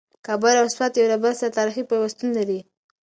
[0.25, 2.59] کابل او سوات یو له بل سره تاریخي پیوستون لري.